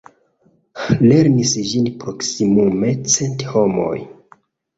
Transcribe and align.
Lernis 1.09 1.51
ĝin 1.73 1.89
proksimume 2.05 2.91
cent 3.19 3.47
homoj. 3.53 3.95